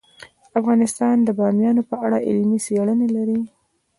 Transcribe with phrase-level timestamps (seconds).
[0.59, 3.39] افغانستان د بامیان په اړه علمي څېړنې لري.